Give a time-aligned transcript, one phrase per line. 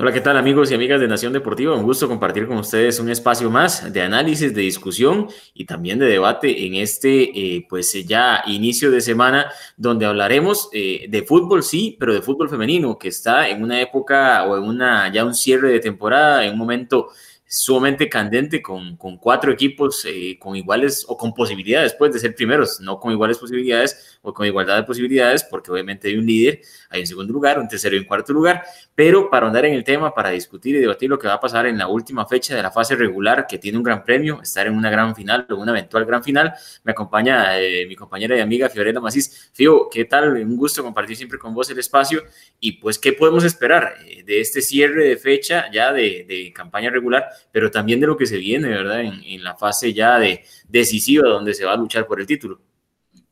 [0.00, 1.74] Hola, ¿qué tal amigos y amigas de Nación Deportiva?
[1.74, 6.06] Un gusto compartir con ustedes un espacio más de análisis, de discusión y también de
[6.06, 11.96] debate en este, eh, pues ya inicio de semana, donde hablaremos eh, de fútbol, sí,
[11.98, 15.68] pero de fútbol femenino, que está en una época o en una ya un cierre
[15.72, 17.08] de temporada, en un momento
[17.48, 22.34] sumamente candente con, con cuatro equipos eh, con iguales o con posibilidades pues, de ser
[22.34, 26.60] primeros, no con iguales posibilidades o con igualdad de posibilidades, porque obviamente hay un líder,
[26.90, 28.62] hay un segundo lugar, un tercero y un cuarto lugar,
[28.98, 31.66] pero para andar en el tema, para discutir y debatir lo que va a pasar
[31.66, 34.74] en la última fecha de la fase regular, que tiene un gran premio, estar en
[34.74, 36.52] una gran final o una eventual gran final,
[36.82, 39.52] me acompaña eh, mi compañera y amiga Fiorella Macís.
[39.52, 40.32] Fío, ¿qué tal?
[40.32, 42.24] Un gusto compartir siempre con vos el espacio
[42.58, 46.90] y pues, ¿qué podemos esperar eh, de este cierre de fecha ya de, de campaña
[46.90, 47.28] regular?
[47.52, 49.02] pero también de lo que se viene, ¿verdad?
[49.02, 52.60] En, en, la fase ya de decisiva donde se va a luchar por el título.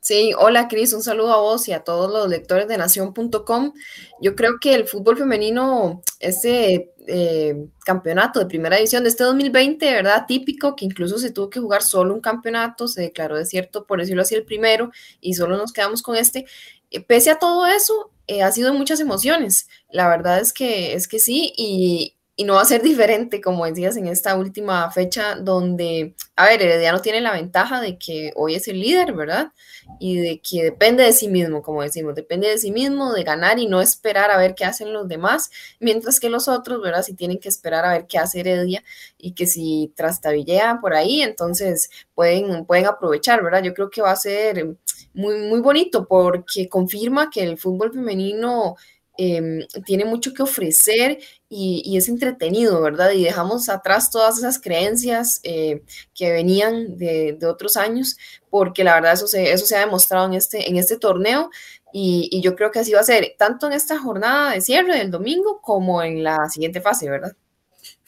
[0.06, 3.73] Sí, hola Cris, un saludo a vos y a todos los lectores de nación.com.
[4.20, 9.84] Yo creo que el fútbol femenino, ese eh, campeonato de primera edición de este 2020,
[9.91, 10.27] ¿verdad?
[10.29, 14.23] Típico, que incluso se tuvo que jugar solo un campeonato, se declaró desierto, por decirlo
[14.23, 16.46] así, el primero, y solo nos quedamos con este.
[16.93, 19.68] Eh, pese a todo eso, eh, ha sido muchas emociones.
[19.90, 23.65] La verdad es que, es que sí, y, y no va a ser diferente, como
[23.65, 28.54] decías, en esta última fecha donde, a ver, Herediano tiene la ventaja de que hoy
[28.54, 29.52] es el líder, ¿verdad?
[29.98, 33.59] Y de que depende de sí mismo, como decimos, depende de sí mismo, de ganar
[33.59, 37.02] y no esperar a ver qué hacen los demás, mientras que los otros, ¿verdad?
[37.02, 38.84] Si tienen que esperar a ver qué hace Heredia
[39.16, 43.62] y que si trastabillea por ahí, entonces pueden, pueden aprovechar, ¿verdad?
[43.62, 44.76] Yo creo que va a ser
[45.15, 48.76] muy, muy bonito porque confirma que el fútbol femenino
[49.18, 53.12] eh, tiene mucho que ofrecer y, es entretenido, ¿verdad?
[53.12, 55.82] Y dejamos atrás todas esas creencias eh,
[56.14, 58.16] que venían de, otros años,
[58.50, 61.50] porque la verdad eso se, eso se ha demostrado en este, en este torneo
[61.92, 64.98] y, y yo creo que así va a ser, tanto en esta jornada de cierre
[64.98, 67.37] del domingo como en la siguiente fase, ¿verdad?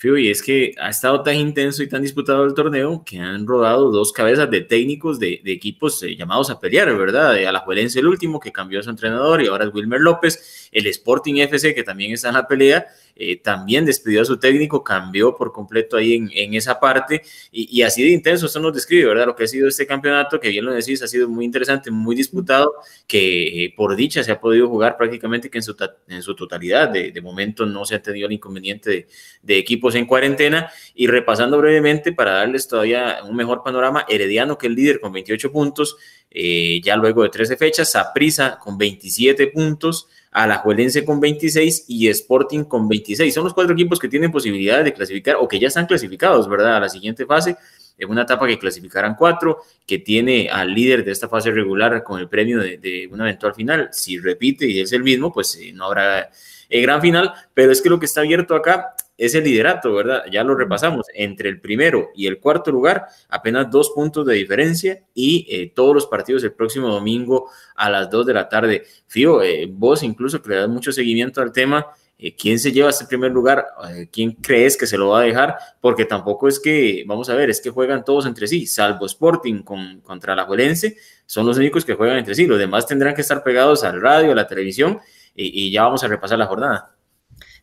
[0.01, 3.45] Fío, y es que ha estado tan intenso y tan disputado el torneo que han
[3.45, 7.35] rodado dos cabezas de técnicos de, equipos eh, llamados a pelear, ¿verdad?
[7.35, 10.87] De Alajuelense el último, que cambió a su entrenador, y ahora es Wilmer López, el
[10.87, 12.87] Sporting FC, que también está en la pelea,
[13.21, 17.79] eh, también despidió a su técnico, cambió por completo ahí en, en esa parte, y,
[17.79, 19.27] y, así de intenso esto nos describe, ¿verdad?
[19.27, 22.15] Lo que ha sido este campeonato, que bien lo decís, ha sido muy interesante, muy
[22.15, 22.73] disputado,
[23.09, 26.91] que eh, por dicha se ha podido jugar prácticamente que en su, en su totalidad,
[26.91, 29.09] de, de momento no se ha tenido el inconveniente
[29.43, 30.71] de equipos en cuarentena,
[31.01, 35.53] y repasando brevemente para darles todavía un mejor panorama, Herediano que el líder con 28
[35.53, 35.97] puntos,
[36.29, 42.65] eh, ya luego de 13 fechas, Saprisa con 27 puntos, Alajuelense con 26 y Sporting
[42.65, 43.33] con 26.
[43.33, 46.79] Son los cuatro equipos que tienen posibilidades de clasificar o que ya están clasificados, ¿verdad?
[46.79, 47.57] A la siguiente fase,
[47.97, 52.19] en una etapa que clasificarán cuatro, que tiene al líder de esta fase regular con
[52.19, 53.89] el premio de, de una eventual final.
[53.93, 56.29] Si repite y es el mismo, pues eh, no habrá
[56.69, 60.23] eh, gran final, pero es que lo que está abierto acá es el liderato, ¿verdad?
[60.31, 65.03] Ya lo repasamos, entre el primero y el cuarto lugar, apenas dos puntos de diferencia
[65.13, 68.85] y eh, todos los partidos el próximo domingo a las dos de la tarde.
[69.09, 72.91] Fío, eh, vos incluso que le das mucho seguimiento al tema, eh, ¿quién se lleva
[72.91, 73.67] este primer lugar?
[74.13, 75.57] ¿Quién crees que se lo va a dejar?
[75.81, 79.63] Porque tampoco es que, vamos a ver, es que juegan todos entre sí, salvo Sporting
[79.63, 80.97] con, contra la Juelense,
[81.27, 84.31] son los únicos que juegan entre sí, los demás tendrán que estar pegados al radio,
[84.31, 85.01] a la televisión
[85.35, 86.98] y, y ya vamos a repasar la jornada.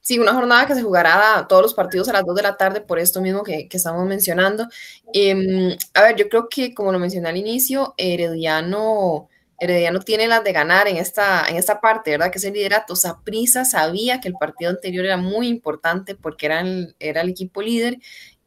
[0.05, 2.79] Sí, una jornada que se jugará todos los partidos a las 2 de la tarde
[2.79, 4.67] por esto mismo que, que estamos mencionando.
[5.11, 9.29] Eh, a ver, yo creo que como lo mencioné al inicio, Herediano,
[9.59, 12.29] Herediano tiene las de ganar en esta, en esta parte, ¿verdad?
[12.31, 12.95] Que es el liderato.
[12.95, 17.63] Saprisa sabía que el partido anterior era muy importante porque era el, era el equipo
[17.63, 17.97] líder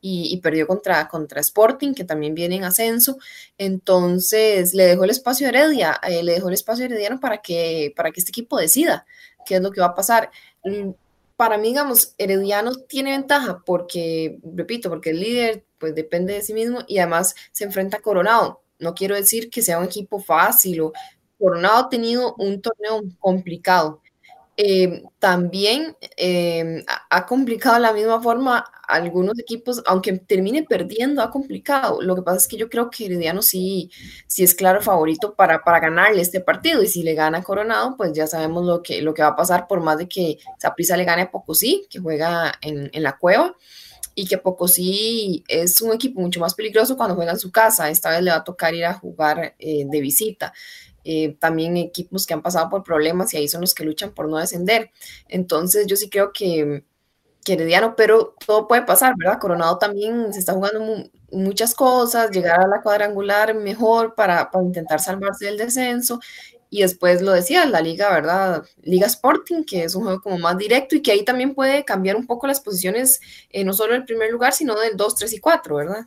[0.01, 3.19] y, y, perdió contra, contra Sporting, que también viene en ascenso.
[3.59, 7.39] Entonces le dejó el espacio a Heredia, eh, le dejó el espacio a Herediano para
[7.39, 9.07] que, para que este equipo decida
[9.45, 10.31] qué es lo que va a pasar
[11.39, 16.53] para mí, digamos, Herediano tiene ventaja porque, repito, porque el líder pues depende de sí
[16.53, 18.65] mismo y además se enfrenta a Coronado.
[18.81, 20.93] No quiero decir que sea un equipo fácil o
[21.39, 24.03] Coronado ha tenido un torneo complicado.
[24.61, 31.31] Eh, también eh, ha complicado de la misma forma algunos equipos, aunque termine perdiendo, ha
[31.31, 32.03] complicado.
[32.03, 33.89] Lo que pasa es que yo creo que Herediano sí,
[34.27, 36.83] sí es claro favorito para, para ganarle este partido.
[36.83, 39.69] Y si le gana Coronado, pues ya sabemos lo que, lo que va a pasar,
[39.69, 43.55] por más de que Saprisa le gane a Pocosí, que juega en, en la cueva
[44.17, 47.91] y que Pocosí es un equipo mucho más peligroso cuando juega en su casa.
[47.91, 50.53] Esta vez le va a tocar ir a jugar eh, de visita
[51.11, 54.29] eh, también equipos que han pasado por problemas y ahí son los que luchan por
[54.29, 54.91] no descender.
[55.27, 56.85] Entonces yo sí creo que,
[57.43, 59.39] que Herediano, pero todo puede pasar, ¿verdad?
[59.41, 64.65] Coronado también se está jugando mu muchas cosas, llegar a la cuadrangular mejor para, para
[64.65, 66.21] intentar salvarse del descenso
[66.69, 68.65] y después lo decía, la liga, ¿verdad?
[68.83, 72.17] Liga Sporting, que es un juego como más directo y que ahí también puede cambiar
[72.17, 75.39] un poco las posiciones, eh, no solo del primer lugar, sino del 2, 3 y
[75.39, 76.07] 4, ¿verdad?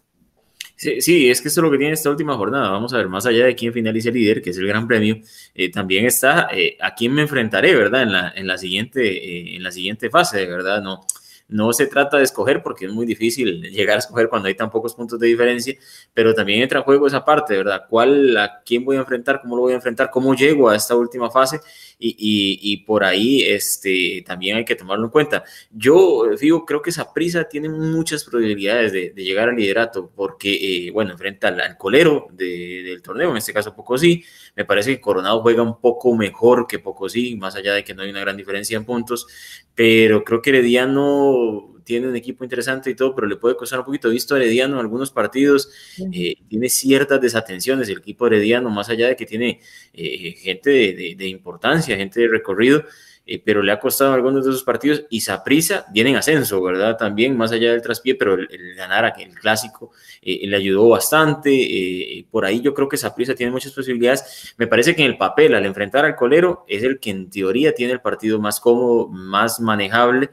[0.75, 2.69] Sí, es que esto es lo que tiene esta última jornada.
[2.69, 5.18] Vamos a ver, más allá de quién finalice el líder, que es el gran premio,
[5.53, 8.01] eh, también está eh, a quién me enfrentaré, ¿verdad?
[8.03, 10.81] En la, en la, siguiente, en la siguiente fase, ¿verdad?
[10.81, 11.06] No,
[11.51, 14.71] no se trata de escoger porque es muy difícil llegar a escoger cuando hay tan
[14.71, 15.75] pocos puntos de diferencia,
[16.13, 17.83] pero también entra en juego esa parte, ¿verdad?
[17.89, 19.41] ¿Cuál, a quién voy a enfrentar?
[19.41, 20.09] ¿Cómo lo voy a enfrentar?
[20.09, 21.59] ¿Cómo llego a esta última fase?
[22.03, 25.44] Y, por ahí este, también hay que tomarlo en cuenta.
[25.69, 30.92] Yo, digo, creo que esa prisa tiene muchas probabilidades de, llegar al liderato porque, eh,
[30.92, 34.24] bueno, enfrenta al, colero del torneo, en este caso sí
[34.56, 38.01] Me parece que Coronado juega un poco mejor que sí más allá de que no
[38.01, 39.27] hay una gran diferencia en puntos,
[39.75, 43.86] pero creo que Herediano tiene un equipo interesante y todo, pero le puede costar un
[43.86, 44.10] poquito.
[44.10, 45.69] He visto Herediano en algunos partidos,
[46.12, 49.60] eh, tiene ciertas desatenciones el equipo Herediano, más allá de que tiene
[49.94, 52.83] eh, gente de, importancia, gente de recorrido,
[53.25, 56.98] eh, pero le ha costado algunos de esos partidos y Saprisa viene en ascenso, ¿verdad?
[56.98, 59.92] También, más allá del traspié, pero el, ganar el clásico
[60.22, 62.25] le ayudó bastante.
[62.31, 64.54] por ahí yo creo que Saprisa tiene muchas posibilidades.
[64.57, 67.74] Me parece que en el papel, al enfrentar al colero, es el que en teoría
[67.74, 70.31] tiene el partido más cómodo, más manejable.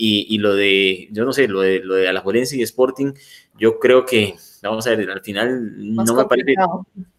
[0.00, 3.14] Y, lo de, yo no sé, lo de, lo de Alajuelense y Sporting,
[3.58, 6.54] yo creo que, vamos a ver, al final no me parece,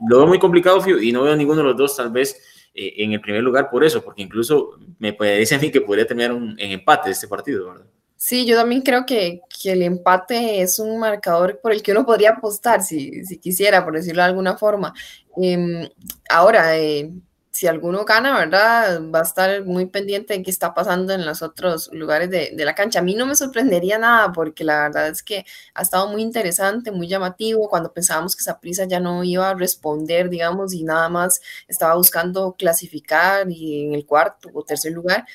[0.07, 2.41] lo veo muy complicado y no veo ninguno de los dos tal vez
[2.73, 6.07] eh, en el primer lugar por eso, porque incluso me parece a mí que podría
[6.07, 7.85] terminar en empate este partido, ¿verdad?
[8.15, 12.05] Sí, yo también creo que, que, el empate es un marcador por el que uno
[12.05, 14.93] podría apostar, si, si quisiera, por decirlo de alguna forma.
[15.37, 15.87] Em,
[16.29, 17.11] ahora, eh,
[17.59, 19.01] si alguno gana, ¿verdad?
[19.13, 22.73] Va a estar muy pendiente de qué está pasando en los otros lugares de, la
[22.73, 22.99] cancha.
[22.99, 26.89] A mí no me sorprendería nada porque la verdad es que ha estado muy interesante,
[26.93, 27.67] muy llamativo.
[27.67, 31.95] Cuando pensábamos que esa prisa ya no iba a responder, digamos, y nada más estaba
[31.95, 35.25] buscando clasificar y en el cuarto o tercer lugar,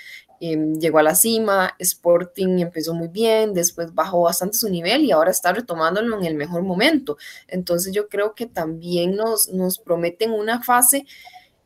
[0.41, 5.12] em, llegó a la cima, Sporting empezó muy bien, después bajó bastante su nivel y
[5.12, 7.19] ahora está retomándolo en el mejor momento.
[7.49, 11.05] Entonces yo creo que también nos, nos prometen una fase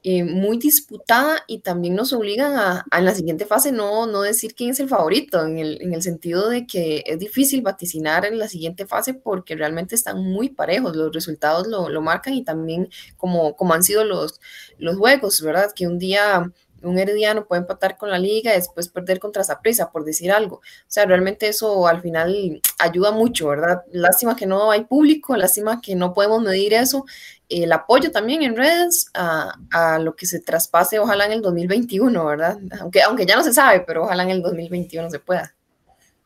[0.04, 4.54] eh, muy disputada y también nos obligan a, en la siguiente fase no, no decir
[4.54, 8.38] quién es el favorito, en el, en el, sentido de que es difícil vaticinar en
[8.38, 12.88] la siguiente fase porque realmente están muy parejos, los resultados lo, lo marcan y también
[13.16, 14.40] como, como han sido los,
[14.78, 15.72] los juegos, ¿verdad?
[15.74, 16.52] Que un día
[16.82, 20.56] un herediano puede empatar con la liga y después perder contra prisa por decir algo.
[20.56, 23.82] O sea, realmente eso al final ayuda mucho, ¿verdad?
[23.92, 27.04] Lástima que no hay público, lástima que no podemos medir eso.
[27.48, 32.24] El apoyo también en redes a, a lo que se traspase, ojalá en el 2021,
[32.24, 32.58] ¿verdad?
[32.80, 35.54] Aunque, aunque ya no se sabe, pero ojalá en el 2021 se pueda.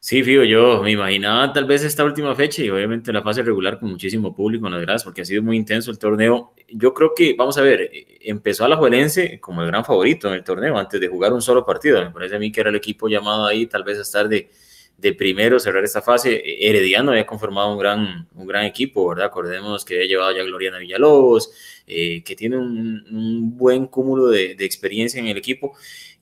[0.05, 3.79] Sí, Fío, yo me imaginaba tal vez esta última fecha y obviamente la fase regular
[3.79, 6.55] con muchísimo público en las gradas porque ha sido muy intenso el torneo.
[6.71, 7.89] Yo creo que, vamos a ver,
[8.21, 11.41] empezó a la Juelense como el gran favorito en el torneo antes de jugar un
[11.41, 12.03] solo partido.
[12.03, 14.51] Me parece a mí que era el equipo llamado ahí tal vez a estar de,
[14.99, 16.43] de primero, cerrar esta fase.
[16.59, 19.27] Herediano había conformado un gran, un gran equipo, ¿verdad?
[19.27, 21.53] Acordemos que había llevado ya Gloriana Villalobos,
[21.95, 25.75] eh, que tiene un, buen cúmulo de, experiencia en el equipo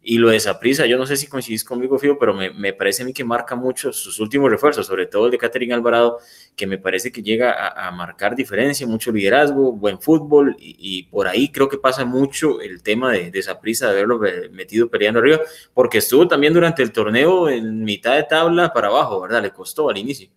[0.02, 3.02] y lo de Saprisa, yo no sé si coincidís conmigo, Fío, pero me, me, parece
[3.02, 6.18] a mí que marca mucho sus últimos refuerzos, sobre todo el de Catherine Alvarado,
[6.56, 11.52] que me parece que llega a, marcar diferencia, mucho liderazgo, buen fútbol, y, por ahí
[11.52, 14.20] creo que pasa mucho el tema de, de de haberlo
[14.52, 15.40] metido peleando arriba,
[15.74, 19.42] porque estuvo también durante el torneo en mitad de tabla para abajo, ¿verdad?
[19.42, 20.30] Le costó al inicio.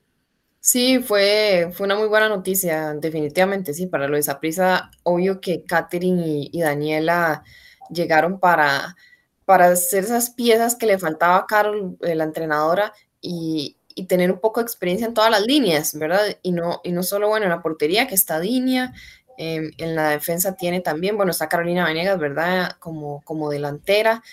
[0.65, 5.65] Sí, fue, fue una muy buena noticia, definitivamente, sí, para lo de Saprisa, obvio que
[5.65, 7.43] Catherine y Daniela
[7.89, 8.95] llegaron para
[9.45, 13.77] para hacer esas piezas que le faltaba a Carol, eh, la entrenadora, y,
[14.07, 16.21] tener un poco de experiencia en todas las líneas, ¿verdad?
[16.41, 18.91] Y no, y no solo, bueno, en la portería, que está Dinia,
[19.37, 22.71] em, en la defensa tiene también, bueno, está Carolina Venegas, ¿verdad?
[22.79, 24.23] Como, como delantera.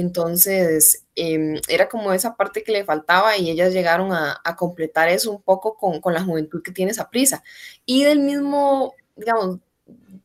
[0.00, 5.32] Entonces, em, era como esa parte que le faltaba y ellas llegaron a, completar eso
[5.32, 7.42] un poco con, con, la juventud que tiene esa prisa.
[7.84, 9.58] Y del mismo, digamos,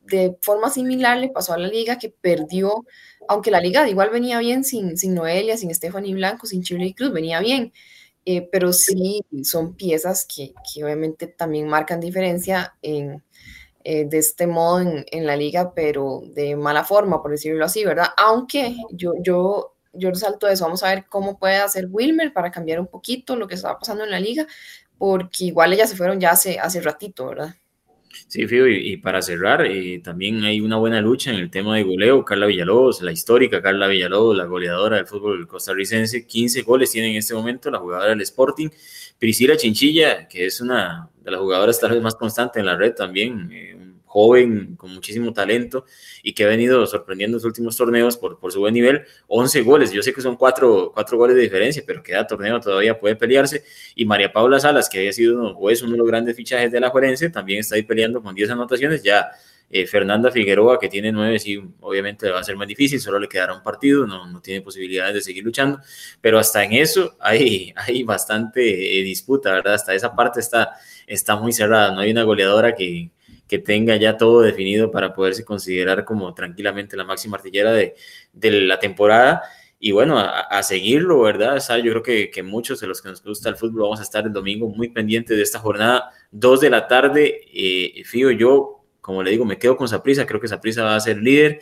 [0.06, 2.84] de forma similar le pasó a la liga que perdió
[3.28, 7.12] aunque la liga igual venía bien sin, sin Noelia, sin Stephanie Blanco, sin Shirley Cruz,
[7.12, 7.72] venía bien,
[8.24, 13.22] eh, pero sí son piezas que, que, obviamente también marcan diferencia en,
[13.84, 17.84] eh, de este modo en, en, la liga, pero de mala forma, por decirlo así,
[17.84, 18.08] ¿verdad?
[18.16, 22.80] Aunque yo, yo, yo resalto eso, vamos a ver cómo puede hacer Wilmer para cambiar
[22.80, 24.46] un poquito lo que estaba pasando en la liga,
[24.98, 27.56] porque igual ellas se fueron ya hace, hace ratito, ¿verdad?
[28.28, 31.82] Sí, Fío, y, para cerrar, eh, también hay una buena lucha en el tema de
[31.82, 32.24] goleo.
[32.24, 37.16] Carla Villalobos, la histórica Carla Villalobos, la goleadora del fútbol costarricense, 15 goles tiene en
[37.16, 38.68] este momento, la jugadora del Sporting.
[39.18, 42.94] Priscila Chinchilla, que es una de las jugadoras tal vez más constante en la red
[42.94, 45.86] también, eh, joven, con muchísimo talento
[46.22, 49.02] y que ha venido sorprendiendo en los últimos torneos por, por su buen nivel.
[49.26, 52.96] 11 goles, yo sé que son cuatro, cuatro goles de diferencia, pero queda torneo todavía
[52.96, 53.64] puede pelearse.
[53.96, 56.78] Y María Paula Salas, que había sido o es uno de los grandes fichajes de
[56.78, 59.02] la Juerense, también está ahí peleando con 10 anotaciones.
[59.02, 59.32] Ya
[59.68, 63.28] eh, Fernanda Figueroa, que tiene 9, sí, obviamente va a ser más difícil, solo le
[63.28, 65.80] quedará un partido, no, no tiene posibilidades de seguir luchando,
[66.20, 69.74] pero hasta en eso hay, hay bastante eh, disputa, ¿verdad?
[69.74, 70.70] Hasta esa parte está,
[71.04, 73.10] está muy cerrada, no hay una goleadora que,
[73.48, 77.94] que tenga ya todo definido para poderse considerar como tranquilamente la máxima artillera de,
[78.32, 79.42] de la temporada
[79.78, 81.58] y bueno, a, seguirlo, ¿verdad?
[81.58, 84.04] O yo creo que, que, muchos de los que nos gusta el fútbol vamos a
[84.04, 87.42] estar el domingo muy pendientes de esta jornada, 2 de la tarde.
[87.52, 91.00] Eh, Fío, yo como le digo, me quedo con Saprisa, creo que Saprisa va a
[91.00, 91.60] ser líder.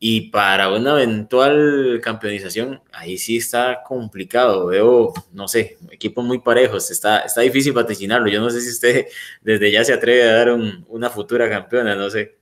[0.00, 4.66] Y para una eventual campeonización, ahí sí está complicado.
[4.66, 6.90] Veo, no sé, equipos muy parejos.
[6.90, 8.28] Está, está difícil vaticinarlo.
[8.28, 9.06] Yo no sé si usted
[9.42, 10.52] desde ya se atreve a dar
[10.88, 12.38] una futura campeona, no sé.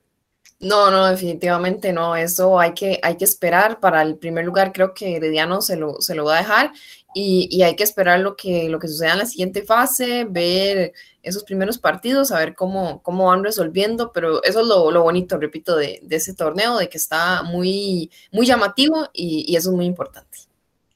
[0.58, 2.14] No, no, definitivamente no.
[2.14, 3.80] Eso hay que, hay que esperar.
[3.80, 6.72] Para el primer lugar, creo que Herediano se lo, se lo va a dejar.
[7.18, 10.92] Y, hay que esperar lo que, lo que suceda en la siguiente fase, ver
[11.23, 15.38] esos primeros partidos, a ver cómo, cómo van resolviendo, pero eso es lo, lo bonito,
[15.38, 19.76] repito, de, de, ese torneo, de que está muy, muy llamativo y, y, eso es
[19.76, 20.40] muy importante.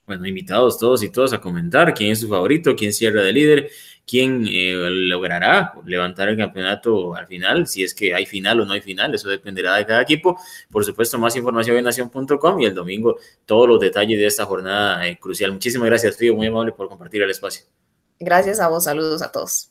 [0.07, 3.71] Bueno, invitados todos y todas a comentar quién es su favorito, quién cierra de líder,
[4.11, 8.73] quién eh, logrará levantar el campeonato al final, si es que hay final o no
[8.73, 10.37] hay final, eso dependerá de cada equipo.
[10.69, 15.07] Por supuesto, más información en nación.com y el domingo todos los detalles de esta jornada
[15.07, 15.53] eh, crucial.
[15.53, 17.67] Muchísimas gracias, Fío, muy amable por compartir el espacio.
[18.19, 19.71] Gracias a vos, saludos a todos.